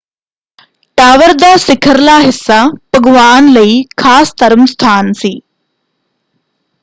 Tower 0.97 1.33
ਦਾ 1.33 1.55
ਸਿਖਰਲਾ 1.57 2.17
ਹਿੱਸਾ 2.19 2.57
ਭਗਵਾਨ 2.95 3.51
ਲਈ 3.53 3.83
ਖਾਸ 3.97 4.33
ਧਰਮ 4.37 4.65
ਸਥਾਨ 4.65 5.11
ਸੀ। 5.13 5.39